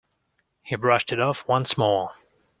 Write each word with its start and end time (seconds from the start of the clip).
He 0.63 0.75
brushed 0.75 1.13
it 1.13 1.19
off 1.19 1.47
once 1.47 1.77
more. 1.77 2.13